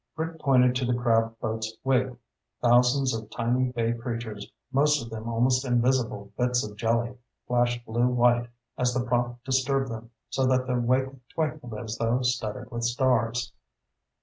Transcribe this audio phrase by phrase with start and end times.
[0.15, 2.09] Rick pointed to the crab boat's wake.
[2.59, 7.13] Thousands of tiny bay creatures, most of them almost invisible bits of jelly,
[7.47, 12.23] flashed blue white as the prop disturbed them, so that the wake twinkled as though
[12.23, 13.53] studded with stars.